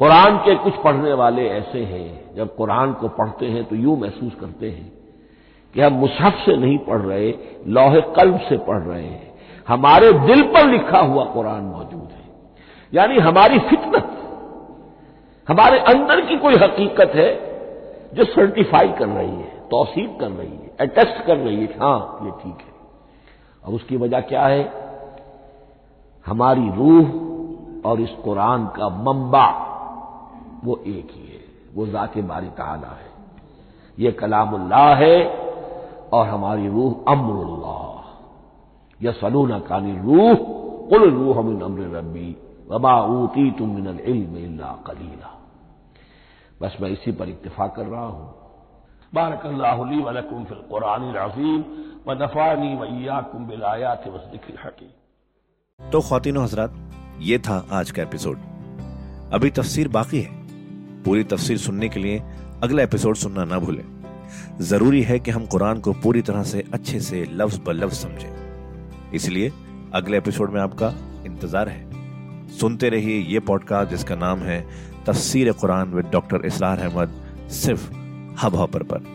कुरान 0.00 0.36
के 0.38 0.54
कुछ 0.54 0.74
पढ़ने 0.74 1.12
वाले 1.12 1.48
ऐसे 1.48 1.84
हैं, 1.84 2.34
जब 2.34 2.54
कुरान 2.56 2.92
को 2.92 3.08
पढ़ते 3.08 3.46
हैं 3.46 3.64
तो 3.64 3.76
यूँ 3.76 3.96
महसूस 4.00 4.34
करते 4.34 4.70
हैं 4.70 4.92
कि 5.74 5.80
हम 5.80 5.92
मुसहफ 5.92 6.42
से 6.46 6.56
नहीं 6.56 6.78
पढ़ 6.78 7.00
रहे, 7.00 7.34
लौहे 7.66 8.00
कल्ब 8.00 8.40
से 8.40 8.56
पढ़ 8.58 8.78
रहे 8.78 9.04
हैं। 9.04 9.31
हमारे 9.68 10.12
दिल 10.26 10.42
पर 10.52 10.66
लिखा 10.66 10.98
हुआ 11.00 11.24
कुरान 11.24 11.62
मौजूद 11.64 12.08
है। 12.12 12.24
यानी 12.92 13.18
हमारी 13.20 13.58
फितरत 13.68 14.08
हमारे 15.48 15.78
अंदर 15.92 16.20
की 16.20 16.36
कोई 16.38 16.54
हकीकत 16.54 17.12
है 17.14 17.30
जो 18.14 18.24
सर्टिफाई 18.24 18.88
कर 18.88 19.08
रही 19.08 19.30
है 19.30 19.50
तोसीब 19.70 20.16
कर 20.20 20.30
रही 20.30 20.48
है 20.48 20.70
अटेस्ट 20.80 21.24
कर 21.26 21.36
रही 21.36 21.60
है 21.60 21.78
हाँ 21.80 22.18
ये 22.24 22.30
ठीक 22.42 22.58
है। 22.58 22.72
अब 23.64 23.74
उसकी 23.74 23.96
वजह 23.96 24.20
क्या 24.22 24.46
है? 24.46 24.62
हमारी 26.26 26.68
रूह 26.70 27.88
और 27.88 28.00
इस 28.00 28.10
कुरान 28.24 28.66
का 28.76 28.88
मम्बा 28.88 29.46
वो 30.64 30.76
एक 30.76 31.08
ही 31.12 31.26
है, 31.26 31.40
वो 31.74 31.86
जात 31.86 32.18
बारी 32.18 32.46
ताला 32.58 32.88
है। 32.88 33.10
ये 33.98 34.12
कलामुल्लाह 34.12 34.94
है 34.94 35.24
और 36.12 36.26
हमारी 36.26 36.68
रूह 36.68 37.12
अमरुल्लाह। 37.12 38.01
यह 39.02 39.12
सलूना 39.20 39.58
कानी 39.68 39.92
रूह 40.00 40.34
कुल 40.90 41.08
रूह 41.10 41.42
मिन 41.42 41.60
अमर 41.62 41.96
रबी 41.96 42.28
वबा 42.70 42.94
ऊती 43.12 43.50
तुम 43.58 43.74
मिनल 43.76 43.98
इल्म 44.06 44.74
कलीला 44.86 45.30
बस 46.62 46.76
मैं 46.80 46.90
इसी 46.90 47.12
पर 47.12 47.28
इतफाक 47.28 47.74
कर 47.76 47.86
रहा 47.86 48.06
हूँ 48.06 48.28
बारकल्लाहली 49.12 49.98
वलकुम 50.02 50.44
फिल 50.44 50.60
कुरान 50.68 51.02
अजीम 51.18 51.64
व 52.06 52.12
नफ़ानी 52.22 52.74
वैयाकुम 52.76 53.46
बिलायात 53.46 54.04
वसदिक्र 54.08 54.58
हकीम 54.64 55.90
तो 55.90 56.00
खातिन 56.00 56.36
हजरात 56.36 56.74
ये 57.22 57.38
था 57.38 57.56
आज 57.72 57.90
का 57.90 58.02
एपिसोड 58.02 58.38
अभी 59.32 59.50
तफसीर 59.50 59.88
बाकी 59.88 60.20
है 60.20 61.02
पूरी 61.04 61.24
तफसीर 61.24 61.58
सुनने 61.58 61.88
के 61.88 62.00
लिए 62.00 62.22
अगला 62.62 62.82
एपिसोड 62.82 63.16
सुनना 63.16 63.44
ना 63.44 63.58
भूलें 63.58 63.84
ज़रूरी 64.62 65.02
है 65.02 65.18
कि 65.18 65.30
हम 65.30 65.46
कुरान 65.46 65.80
को 65.80 65.92
पूरी 66.02 66.22
तरह 66.22 66.42
से 66.52 66.64
अच्छे 66.74 67.00
से 67.02 67.24
लफ्ज 67.32 67.60
ब 67.66 67.70
लफ्ज 67.74 67.96
समझें 67.96 68.41
इसलिए 69.14 69.52
अगले 69.92 70.18
एपिसोड 70.18 70.50
में 70.50 70.60
आपका 70.60 70.88
इंतज़ार 71.26 71.68
है। 71.68 72.48
सुनते 72.58 72.88
रहिए 72.88 73.18
ये 73.22 73.40
पॉडकास्ट 73.40 73.90
जिसका 73.90 74.14
नाम 74.16 74.38
है 74.38 74.60
तफसीर 75.06 75.52
कुरान 75.52 75.92
विद 75.92 76.06
डॉक्टर 76.12 76.46
इसलार 76.46 76.78
अहमद, 76.78 77.20
सिर्फ़ 77.50 77.90
हब 78.42 78.54
हॉपर 78.54 78.82
पर। 78.82 79.11